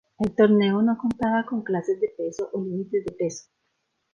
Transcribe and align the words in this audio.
El 0.17 0.33
torneo 0.35 0.81
no 0.81 0.97
contaba 0.97 1.45
con 1.45 1.61
clases 1.61 2.01
de 2.01 2.07
peso 2.17 2.49
o 2.53 2.63
límites 2.63 3.05
de 3.05 3.11
peso. 3.11 3.51